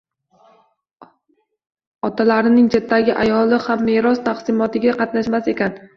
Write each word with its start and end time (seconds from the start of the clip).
Otalarining 2.09 2.69
chetdagi 2.77 3.15
ayoli 3.25 3.61
ham 3.67 3.87
meros 3.91 4.23
taqsimotiga 4.31 4.97
qatnashmas 5.03 5.53
ekan. 5.55 5.79